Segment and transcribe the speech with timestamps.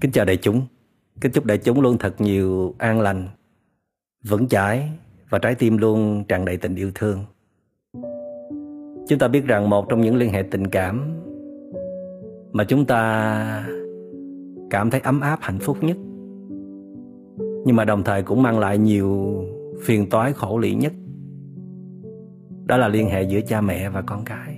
[0.00, 0.62] Kính chào đại chúng.
[1.20, 3.28] Kính chúc đại chúng luôn thật nhiều an lành,
[4.28, 4.90] vững chãi
[5.30, 7.24] và trái tim luôn tràn đầy tình yêu thương.
[9.08, 11.22] Chúng ta biết rằng một trong những liên hệ tình cảm
[12.52, 13.68] mà chúng ta
[14.70, 15.96] cảm thấy ấm áp hạnh phúc nhất
[17.64, 19.42] nhưng mà đồng thời cũng mang lại nhiều
[19.82, 20.92] phiền toái khổ lị nhất
[22.64, 24.56] đó là liên hệ giữa cha mẹ và con cái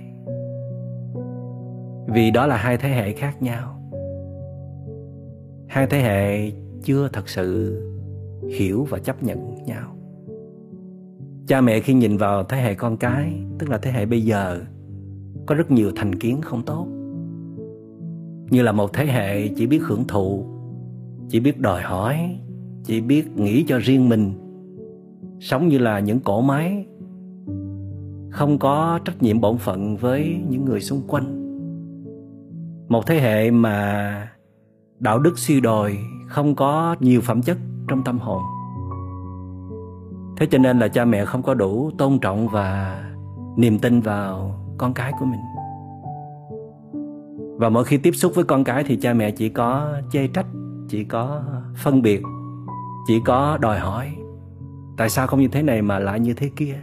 [2.07, 3.78] vì đó là hai thế hệ khác nhau
[5.69, 6.51] hai thế hệ
[6.83, 7.79] chưa thật sự
[8.49, 9.95] hiểu và chấp nhận nhau.
[11.47, 14.59] Cha mẹ khi nhìn vào thế hệ con cái, tức là thế hệ bây giờ,
[15.45, 16.87] có rất nhiều thành kiến không tốt.
[18.49, 20.45] Như là một thế hệ chỉ biết hưởng thụ,
[21.29, 22.39] chỉ biết đòi hỏi,
[22.83, 24.33] chỉ biết nghĩ cho riêng mình.
[25.39, 26.85] Sống như là những cỗ máy,
[28.29, 31.35] không có trách nhiệm bổn phận với những người xung quanh.
[32.87, 34.31] Một thế hệ mà
[34.99, 38.41] đạo đức suy đồi không có nhiều phẩm chất trong tâm hồn.
[40.37, 43.01] Thế cho nên là cha mẹ không có đủ tôn trọng và
[43.57, 45.39] niềm tin vào con cái của mình.
[47.57, 50.45] Và mỗi khi tiếp xúc với con cái thì cha mẹ chỉ có chê trách,
[50.89, 51.41] chỉ có
[51.75, 52.21] phân biệt,
[53.07, 54.15] chỉ có đòi hỏi.
[54.97, 56.75] Tại sao không như thế này mà lại như thế kia?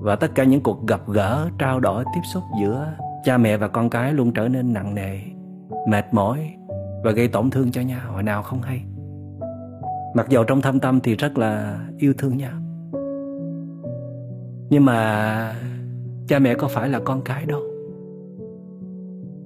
[0.00, 2.92] Và tất cả những cuộc gặp gỡ, trao đổi, tiếp xúc giữa
[3.24, 5.20] cha mẹ và con cái luôn trở nên nặng nề,
[5.88, 6.57] mệt mỏi
[7.04, 8.12] và gây tổn thương cho nhau.
[8.12, 8.82] Hồi nào không hay.
[10.14, 12.52] Mặc dầu trong thâm tâm thì rất là yêu thương nhau.
[14.70, 15.54] Nhưng mà
[16.28, 17.60] cha mẹ có phải là con cái đâu?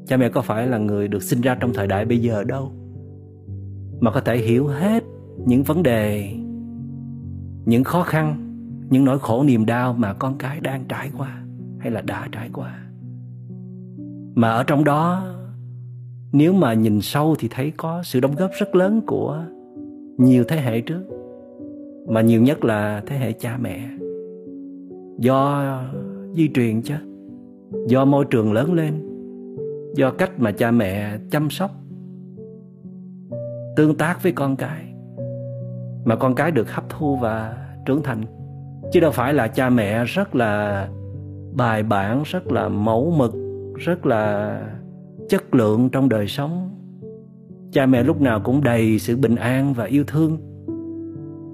[0.06, 2.72] Cha mẹ có phải là người được sinh ra trong thời đại bây giờ đâu?
[4.00, 5.02] Mà có thể hiểu hết
[5.46, 6.34] những vấn đề,
[7.64, 8.48] những khó khăn,
[8.90, 11.42] những nỗi khổ niềm đau mà con cái đang trải qua
[11.78, 12.78] hay là đã trải qua.
[14.34, 15.24] Mà ở trong đó
[16.32, 19.44] nếu mà nhìn sâu thì thấy có sự đóng góp rất lớn của
[20.18, 21.02] nhiều thế hệ trước,
[22.08, 23.90] mà nhiều nhất là thế hệ cha mẹ.
[25.18, 25.64] Do
[26.36, 26.94] di truyền chứ,
[27.86, 28.94] do môi trường lớn lên,
[29.94, 31.70] do cách mà cha mẹ chăm sóc,
[33.76, 34.94] tương tác với con cái,
[36.04, 37.56] mà con cái được hấp thu và
[37.86, 38.22] trưởng thành.
[38.92, 40.88] Chứ đâu phải là cha mẹ rất là
[41.56, 43.32] bài bản, rất là mẫu mực,
[43.76, 44.58] rất là
[45.32, 46.70] chất lượng trong đời sống.
[47.70, 50.38] Cha mẹ lúc nào cũng đầy sự bình an và yêu thương,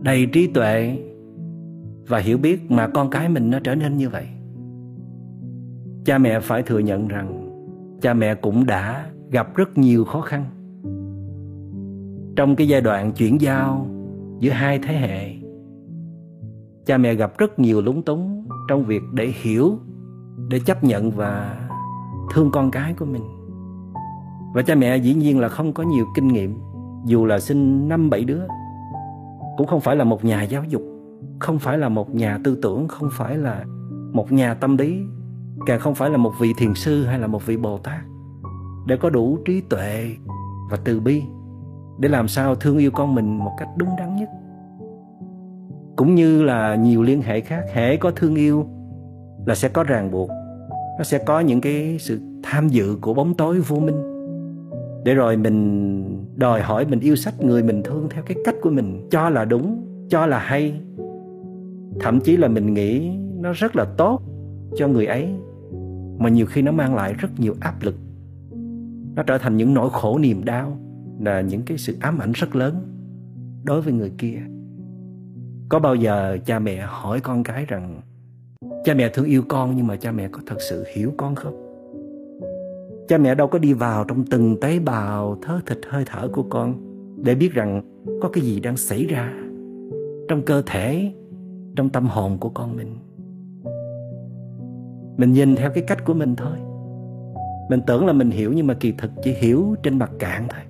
[0.02, 0.98] đầy trí tuệ
[2.08, 4.26] và hiểu biết mà con cái mình nó trở nên như vậy.
[6.04, 7.50] Cha mẹ phải thừa nhận rằng
[8.00, 10.44] cha mẹ cũng đã gặp rất nhiều khó khăn.
[12.36, 13.86] Trong cái giai đoạn chuyển giao
[14.40, 15.34] giữa hai thế hệ,
[16.86, 19.78] cha mẹ gặp rất nhiều lúng túng trong việc để hiểu,
[20.48, 21.60] để chấp nhận và
[22.34, 23.37] thương con cái của mình
[24.54, 26.58] và cha mẹ dĩ nhiên là không có nhiều kinh nghiệm,
[27.06, 28.42] dù là sinh năm bảy đứa.
[29.56, 30.82] Cũng không phải là một nhà giáo dục,
[31.38, 33.64] không phải là một nhà tư tưởng, không phải là
[34.12, 35.00] một nhà tâm lý,
[35.66, 38.00] càng không phải là một vị thiền sư hay là một vị bồ tát.
[38.86, 40.10] Để có đủ trí tuệ
[40.70, 41.22] và từ bi
[41.98, 44.28] để làm sao thương yêu con mình một cách đúng đắn nhất.
[45.96, 48.66] Cũng như là nhiều liên hệ khác, hễ có thương yêu
[49.46, 50.30] là sẽ có ràng buộc,
[50.98, 54.07] nó sẽ có những cái sự tham dự của bóng tối vô minh
[55.04, 58.70] để rồi mình đòi hỏi mình yêu sách người mình thương theo cái cách của
[58.70, 60.80] mình, cho là đúng, cho là hay.
[62.00, 63.10] Thậm chí là mình nghĩ
[63.40, 64.22] nó rất là tốt
[64.76, 65.28] cho người ấy,
[66.18, 67.94] mà nhiều khi nó mang lại rất nhiều áp lực.
[69.14, 70.78] Nó trở thành những nỗi khổ niềm đau,
[71.20, 72.74] là những cái sự ám ảnh rất lớn
[73.64, 74.38] đối với người kia.
[75.68, 78.00] Có bao giờ cha mẹ hỏi con cái rằng,
[78.84, 81.67] cha mẹ thương yêu con nhưng mà cha mẹ có thật sự hiểu con không?
[83.08, 86.42] Cha mẹ đâu có đi vào trong từng tế bào thớ thịt hơi thở của
[86.42, 86.74] con
[87.24, 87.82] để biết rằng
[88.22, 89.32] có cái gì đang xảy ra
[90.28, 91.12] trong cơ thể,
[91.76, 92.96] trong tâm hồn của con mình.
[95.16, 96.58] Mình nhìn theo cái cách của mình thôi.
[97.70, 100.62] Mình tưởng là mình hiểu nhưng mà kỳ thực chỉ hiểu trên mặt cạn thôi.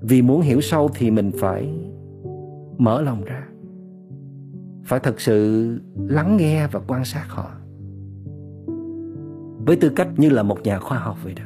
[0.00, 1.72] Vì muốn hiểu sâu thì mình phải
[2.78, 3.48] mở lòng ra,
[4.84, 7.50] phải thật sự lắng nghe và quan sát họ
[9.66, 11.44] với tư cách như là một nhà khoa học vậy đó,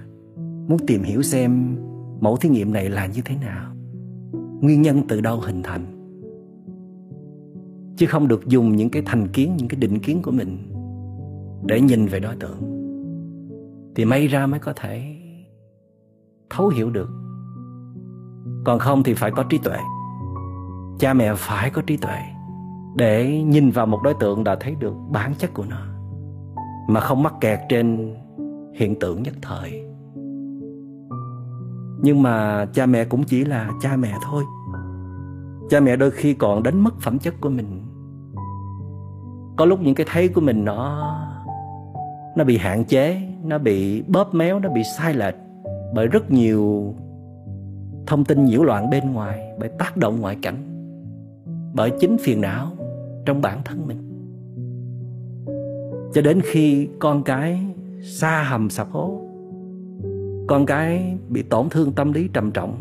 [0.69, 1.76] muốn tìm hiểu xem
[2.20, 3.75] mẫu thí nghiệm này là như thế nào.
[4.61, 5.94] Nguyên nhân từ đâu hình thành?
[7.97, 10.59] Chứ không được dùng những cái thành kiến, những cái định kiến của mình
[11.67, 12.59] để nhìn về đối tượng,
[13.94, 15.17] thì may ra mới có thể
[16.50, 17.11] thấu hiểu được.
[18.64, 19.79] Còn không thì phải có trí tuệ.
[20.99, 22.19] Cha mẹ phải có trí tuệ
[22.97, 25.98] để nhìn vào một đối tượng đã thấy được bản chất của nó
[26.88, 28.14] mà không mắc kẹt trên
[28.75, 29.85] hiện tượng nhất thời.
[32.02, 34.44] Nhưng mà cha mẹ cũng chỉ là cha mẹ thôi.
[35.70, 37.82] Cha mẹ đôi khi còn đánh mất phẩm chất của mình.
[39.56, 41.14] Có lúc những cái thấy của mình nó
[42.37, 45.35] nó bị hạn chế, nó bị bóp méo, nó bị sai lệch
[45.94, 46.94] bởi rất nhiều
[48.06, 50.56] thông tin nhiễu loạn bên ngoài, bởi tác động ngoại cảnh,
[51.75, 52.67] bởi chính phiền não
[53.26, 54.08] trong bản thân mình
[56.13, 57.61] cho đến khi con cái
[58.03, 59.29] xa hầm sập hố
[60.49, 62.79] con cái bị tổn thương tâm lý trầm trọng.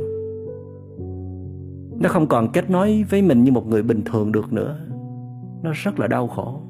[2.00, 4.80] Nó không còn kết nối với mình như một người bình thường được nữa.
[5.64, 6.62] Nó rất là đau khổ.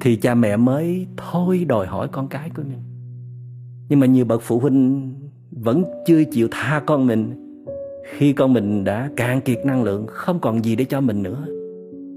[0.00, 2.82] Thì cha mẹ mới thôi đòi hỏi con cái của mình.
[3.88, 5.14] Nhưng mà nhiều bậc phụ huynh
[5.50, 7.32] vẫn chưa chịu tha con mình,
[8.04, 11.46] khi con mình đã cạn kiệt năng lượng, không còn gì để cho mình nữa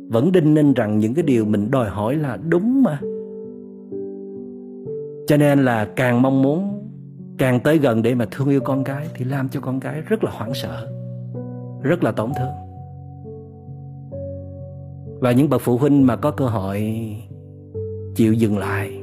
[0.07, 2.99] vẫn đinh ninh rằng những cái điều mình đòi hỏi là đúng mà.
[5.27, 6.81] Cho nên là càng mong muốn,
[7.37, 10.23] càng tới gần để mà thương yêu con cái thì làm cho con cái rất
[10.23, 10.87] là hoảng sợ,
[11.81, 12.53] rất là tổn thương.
[15.19, 17.05] Và những bậc phụ huynh mà có cơ hội
[18.15, 19.01] chịu dừng lại,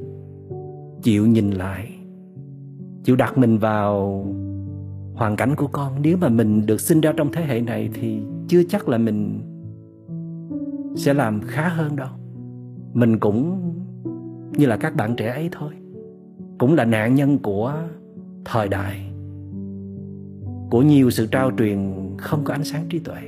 [1.03, 1.89] chịu nhìn lại,
[3.05, 4.25] chịu đặt mình vào
[5.15, 8.21] hoàn cảnh của con, nếu mà mình được sinh ra trong thế hệ này thì
[8.49, 9.41] chưa chắc là mình
[10.97, 12.09] sẽ làm khá hơn đâu.
[12.93, 13.59] Mình cũng
[14.57, 15.73] như là các bạn trẻ ấy thôi.
[16.59, 17.75] Cũng là nạn nhân của
[18.45, 19.13] thời đại,
[20.71, 23.21] của nhiều sự trao truyền không có ánh sáng trí tuệ.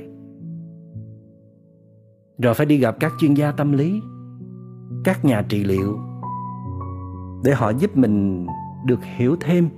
[2.37, 4.01] Rồi phải đi gặp các chuyên gia tâm lý,
[5.03, 5.99] các nhà trị liệu
[7.43, 8.47] để họ giúp mình
[8.85, 9.69] được hiểu thêm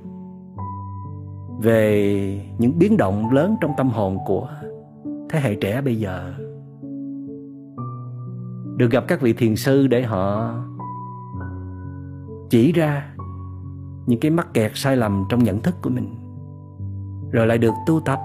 [1.62, 4.50] về những biến động lớn trong tâm hồn của
[5.30, 6.34] thế hệ trẻ bây giờ
[8.78, 10.56] được gặp các vị thiền sư để họ
[12.50, 13.14] chỉ ra
[14.06, 16.16] những cái mắc kẹt sai lầm trong nhận thức của mình,
[17.32, 18.20] rồi lại được tu tập,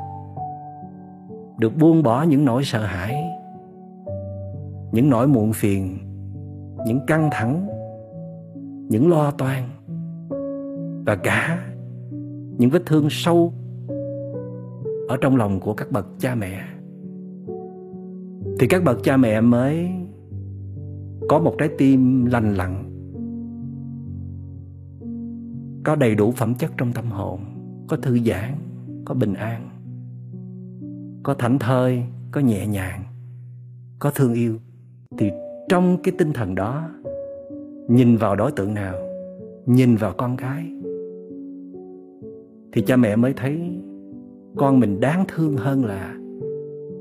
[1.58, 3.14] được buông bỏ những nỗi sợ hãi,
[4.92, 5.98] những nỗi muộn phiền,
[6.86, 7.68] những căng thẳng,
[8.88, 9.62] những lo toan,
[11.06, 11.58] và cả
[12.58, 13.52] những vết thương sâu
[15.08, 16.60] ở trong lòng của các bậc cha mẹ.
[18.58, 19.90] Thì các bậc cha mẹ mới
[21.28, 22.88] có một trái tim lành lặn.
[25.84, 27.40] Có đầy đủ phẩm chất trong tâm hồn.
[27.88, 28.54] Có thư giãn,
[29.04, 29.68] có bình an.
[31.22, 33.02] Có thảnh thơi, có nhẹ nhàng.
[33.98, 34.58] Có thương yêu.
[35.18, 35.30] Thì
[35.68, 36.90] trong cái tinh thần đó,
[37.88, 38.94] nhìn vào đối tượng nào,
[39.66, 40.72] nhìn vào con cái,
[42.72, 43.80] thì cha mẹ mới thấy
[44.56, 46.16] con mình đáng thương hơn là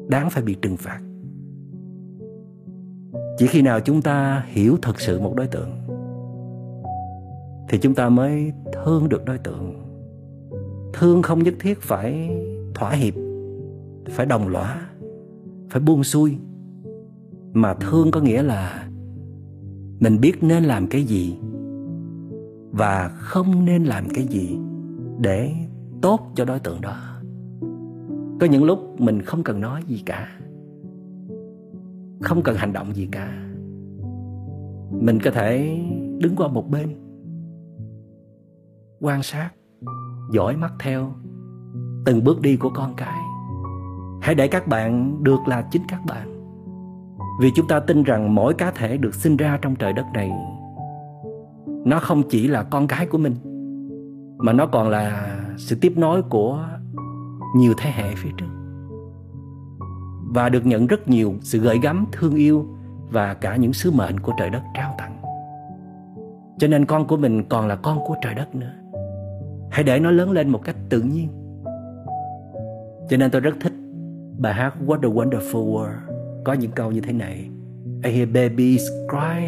[0.08, 1.00] đáng phải bị trừng phạt
[3.42, 5.70] chỉ khi nào chúng ta hiểu thật sự một đối tượng,
[7.70, 9.74] thì chúng ta mới thương được đối tượng.
[10.94, 12.38] Thương không nhất thiết phải
[12.76, 13.14] thỏa hiệp,
[14.10, 14.82] phải đồng lõa,
[15.70, 16.38] phải buông xuôi,
[17.54, 18.88] mà thương có nghĩa là
[20.00, 21.38] mình biết nên làm cái gì
[22.72, 24.58] và không nên làm cái gì
[25.20, 25.52] để
[26.02, 26.98] tốt cho đối tượng đó.
[28.40, 30.28] Có những lúc mình không cần nói gì cả
[32.22, 33.34] không cần hành động gì cả.
[34.92, 35.80] Mình có thể
[36.18, 36.96] đứng qua một bên,
[39.00, 39.50] quan sát,
[40.32, 41.14] dõi mắt theo
[42.06, 43.20] từng bước đi của con cái.
[44.22, 46.28] Hãy để các bạn được là chính các bạn.
[47.42, 50.32] Vì chúng ta tin rằng mỗi cá thể được sinh ra trong trời đất này,
[51.86, 53.36] nó không chỉ là con cái của mình,
[54.38, 56.68] mà nó còn là sự tiếp nối của
[57.56, 58.61] nhiều thế hệ phía trước
[60.34, 62.66] và được nhận rất nhiều sự gợi gắm, thương yêu
[63.10, 65.22] và cả những sứ mệnh của trời đất trao tặng.
[66.58, 68.74] Cho nên con của mình còn là con của trời đất nữa.
[69.72, 71.28] Hãy để nó lớn lên một cách tự nhiên.
[73.10, 73.74] Cho nên tôi rất thích
[74.38, 76.00] bài hát What a Wonderful World.
[76.44, 77.50] Có những câu như thế này.
[78.04, 79.46] I hear babies cry.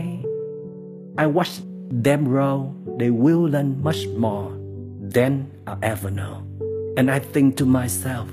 [1.18, 1.64] I watch
[2.04, 2.66] them grow
[3.00, 4.52] They will learn much more
[5.14, 6.44] than I ever know.
[6.96, 8.28] And I think to myself,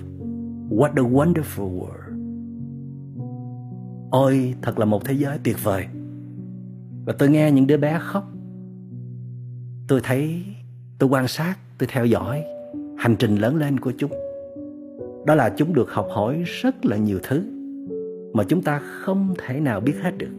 [0.71, 2.10] What a wonderful world.
[4.11, 5.87] Ôi, thật là một thế giới tuyệt vời.
[7.05, 8.25] Và tôi nghe những đứa bé khóc.
[9.89, 10.43] Tôi thấy,
[10.99, 12.45] Tôi quan sát, Tôi theo dõi
[12.99, 14.11] Hành trình lớn lên của chúng.
[15.27, 17.43] Đó là chúng được học hỏi rất là nhiều thứ
[18.35, 20.33] Mà chúng ta không thể nào biết hết được.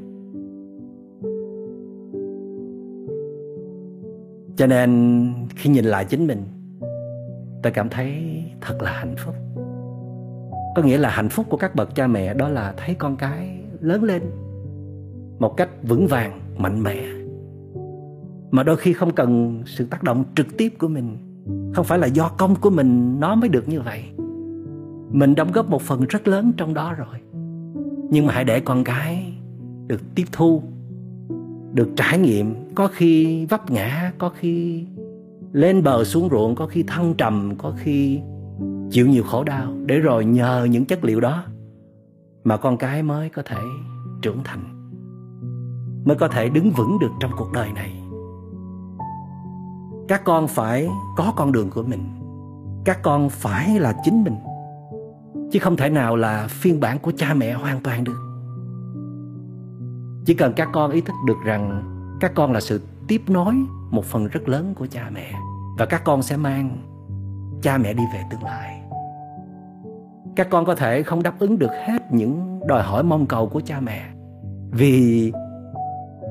[4.56, 6.44] Cho nên, khi nhìn lại chính mình,
[7.64, 9.36] Tôi cảm thấy thật là hạnh phúc.
[10.76, 13.61] Có nghĩa là hạnh phúc của các bậc cha mẹ Đó là thấy con cái
[13.82, 14.22] lớn lên
[15.40, 17.04] Một cách vững vàng, mạnh mẽ.
[18.52, 21.18] Mà đôi khi không cần sự tác động trực tiếp của mình
[21.74, 24.04] không phải là do công của mình nó mới được như vậy.
[25.12, 27.16] Mình đóng góp một phần rất lớn trong đó rồi.
[28.10, 29.34] Nhưng mà hãy để con cái
[29.88, 30.64] được tiếp thu
[31.74, 34.86] được trải nghiệm có khi vấp ngã có khi
[35.52, 38.20] lên bờ xuống ruộng có khi thăng trầm có khi
[38.90, 39.74] chịu nhiều khổ đau.
[39.86, 41.44] Để rồi nhờ những chất liệu đó
[42.44, 43.62] mà con cái mới có thể
[44.22, 44.92] trưởng thành,
[46.06, 48.04] mới có thể đứng vững được trong cuộc đời này.
[50.08, 52.10] Các con phải có con đường của mình,
[52.86, 54.36] các con phải là chính mình,
[55.52, 58.28] chứ không thể nào là phiên bản của cha mẹ hoàn toàn được.
[60.26, 61.84] Chỉ cần các con ý thức được rằng
[62.20, 63.54] các con là sự tiếp nối
[63.92, 65.34] một phần rất lớn của cha mẹ,
[65.78, 66.78] và các con sẽ mang
[67.62, 68.81] cha mẹ đi về tương lai
[70.36, 73.62] các con có thể không đáp ứng được hết những đòi hỏi mong cầu của
[73.66, 74.10] cha mẹ.
[74.72, 75.32] Vì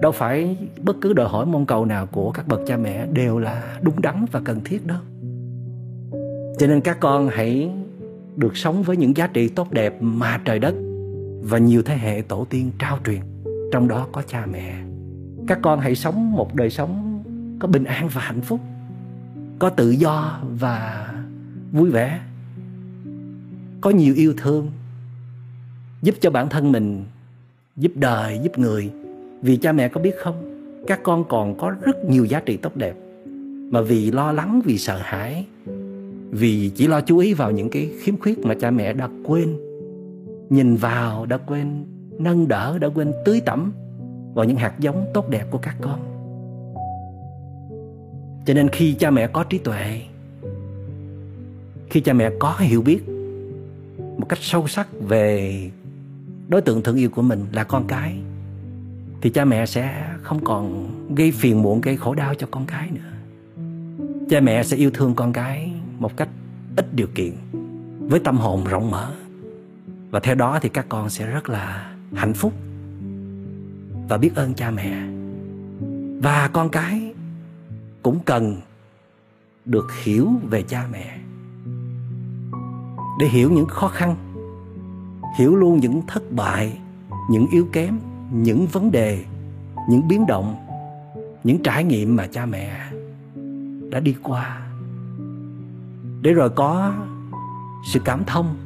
[0.03, 3.39] đâu phải bất cứ đòi hỏi mong cầu nào của các bậc cha mẹ đều
[3.39, 4.99] là đúng đắn và cần thiết đâu.
[6.59, 7.71] Cho nên các con hãy
[8.37, 10.75] được sống với những giá trị tốt đẹp mà trời đất
[11.43, 13.21] và nhiều thế hệ tổ tiên trao truyền.
[13.73, 14.75] Trong đó có cha mẹ.
[15.47, 17.23] Các con hãy sống một đời sống
[17.59, 18.61] có bình an và hạnh phúc,
[19.59, 21.09] có tự do và
[21.73, 22.21] vui vẻ
[23.81, 24.71] có nhiều yêu thương,
[26.03, 27.05] giúp cho bản thân mình,
[27.77, 28.91] giúp đời, giúp người.
[29.43, 30.35] Vì cha mẹ có biết không,
[30.87, 32.95] các con còn có rất nhiều giá trị tốt đẹp.
[33.71, 35.47] Mà vì lo lắng, vì sợ hãi,
[36.31, 39.57] vì chỉ lo chú ý vào những cái khiếm khuyết mà cha mẹ đã quên,
[40.51, 41.85] nhìn vào đã quên,
[42.19, 43.73] nâng đỡ đã quên, tưới tẩm
[44.35, 46.01] vào những hạt giống tốt đẹp của các con.
[48.47, 50.01] Cho nên khi cha mẹ có trí tuệ,
[51.91, 53.01] khi cha mẹ có hiểu biết
[54.21, 55.71] một cách sâu sắc về
[56.49, 58.17] đối tượng thương yêu của mình là con cái,
[59.21, 62.91] thì cha mẹ sẽ không còn gây phiền muộn, gây khổ đau cho con cái
[62.91, 63.13] nữa.
[64.31, 66.29] Cha mẹ sẽ yêu thương con cái một cách
[66.77, 67.33] ít điều kiện,
[67.99, 69.15] với tâm hồn rộng mở.
[70.11, 72.53] Và theo đó thì các con sẽ rất là hạnh phúc
[74.09, 75.03] và biết ơn cha mẹ.
[76.23, 77.15] Và con cái
[78.03, 78.57] cũng cần
[79.65, 81.19] được hiểu về cha mẹ
[83.21, 84.17] để hiểu những khó khăn,
[85.37, 86.79] hiểu luôn những thất bại,
[87.31, 87.99] những yếu kém,
[88.33, 89.25] những vấn đề,
[89.89, 90.67] những biến động,
[91.45, 92.91] những trải nghiệm mà cha mẹ
[93.91, 94.61] đã đi qua.
[96.23, 96.93] Để rồi có
[97.87, 98.57] sự cảm thông,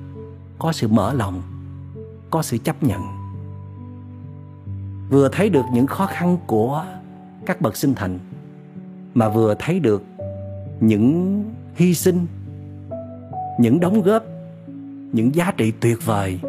[0.59, 1.43] có sự mở lòng,
[2.31, 3.03] có sự chấp nhận.
[5.11, 6.85] Vừa thấy được những khó khăn của
[7.47, 8.19] các bậc sinh thành,
[9.15, 10.03] mà vừa thấy được
[10.81, 11.45] những
[11.75, 12.27] hy sinh,
[13.59, 14.23] những đóng góp
[15.15, 16.41] những giá trị tuyệt vời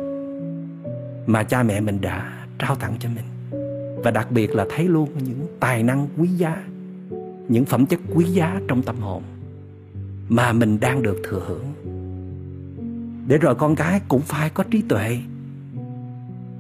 [1.25, 3.25] mà cha mẹ mình đã trao tặng cho mình.
[4.03, 6.63] Và đặc biệt là thấy luôn những tài năng quý giá,
[7.48, 9.24] những phẩm chất quý giá trong tâm hồn
[10.29, 11.65] mà mình đang được thừa hưởng.
[13.27, 15.17] Để rồi con cái cũng phải có trí tuệ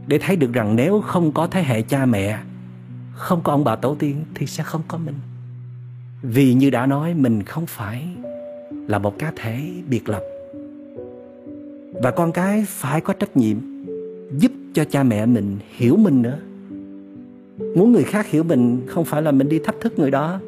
[0.07, 2.39] để thấy được rằng nếu không có thế hệ cha mẹ,
[3.13, 5.15] không có ông bà tổ tiên thì sẽ không có mình.
[6.21, 8.07] Vì như đã nói, mình không phải
[8.71, 10.21] là một cá thể biệt lập
[12.01, 13.57] và con cái phải có trách nhiệm
[14.37, 16.39] giúp cho cha mẹ mình hiểu mình nữa.
[17.75, 20.39] Muốn người khác hiểu mình không phải là mình đi thách thức người đó.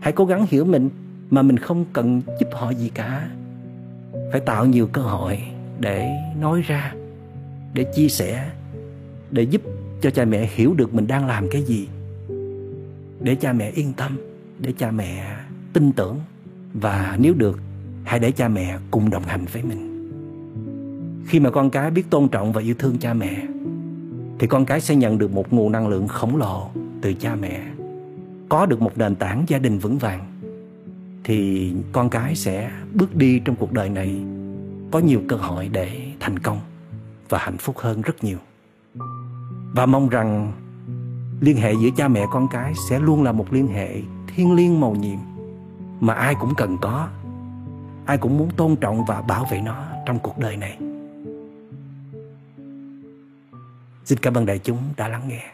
[0.00, 0.90] Hãy cố gắng hiểu mình
[1.30, 3.28] mà mình không cần giúp họ gì cả.
[4.32, 5.38] Phải tạo nhiều cơ hội
[5.80, 6.08] để
[6.40, 6.94] nói ra,
[7.74, 8.50] để chia sẻ,
[9.30, 9.62] để giúp
[10.00, 11.88] cho cha mẹ hiểu được mình đang làm cái gì.
[13.20, 14.16] Để cha mẹ yên tâm,
[14.60, 15.36] để cha mẹ
[15.72, 16.20] tin tưởng.
[16.74, 17.60] Và nếu được,
[18.04, 19.93] hãy để cha mẹ cùng đồng hành với mình
[21.26, 23.42] khi mà con cái biết tôn trọng và yêu thương cha mẹ,
[24.38, 27.60] thì con cái sẽ nhận được một nguồn năng lượng khổng lồ từ cha mẹ.
[28.48, 30.40] Có được một nền tảng gia đình vững vàng,
[31.24, 34.24] thì con cái sẽ bước đi trong cuộc đời này
[34.90, 36.60] có nhiều cơ hội để thành công
[37.28, 38.38] và hạnh phúc hơn rất nhiều.
[39.74, 40.52] Và mong rằng
[41.40, 44.00] liên hệ giữa cha mẹ, con cái sẽ luôn là một liên hệ
[44.34, 45.18] thiêng liêng màu nhiệm
[46.00, 47.08] mà ai cũng cần có.
[48.06, 50.78] Ai cũng muốn tôn trọng và bảo vệ nó trong cuộc đời này.
[54.04, 55.53] Xin cảm ơn đại chúng đã lắng nghe.